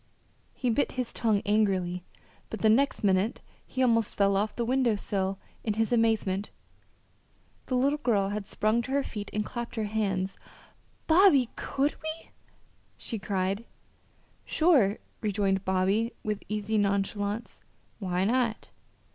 [0.55, 2.03] He bit his tongue angrily,
[2.49, 6.49] but the next minute he almost fell off the window sill in his amazement
[7.67, 10.39] the little girl had sprung to her feet and clapped her hands.
[11.05, 12.31] "Bobby, could we?"
[12.97, 13.63] she cried.
[14.43, 17.61] "Sure!" rejoined Bobby with easy nonchalance.
[17.99, 18.71] "Why not?"